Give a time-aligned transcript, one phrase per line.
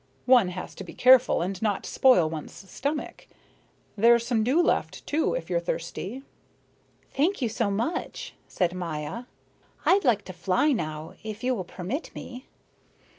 [0.25, 3.27] One has to be careful and not spoil one's stomach.
[3.95, 6.23] There's some dew left, too, if you're thirsty."
[7.13, 9.25] "Thank you so much," said Maya.
[9.85, 12.47] "I'd like to fly now, if you will permit me."